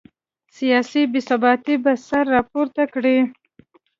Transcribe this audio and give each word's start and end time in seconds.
سیاسي 0.57 1.01
بې 1.11 1.21
ثباتي 1.27 1.75
به 1.83 1.93
سر 2.07 2.23
راپورته 2.35 2.83
کړي. 2.93 3.17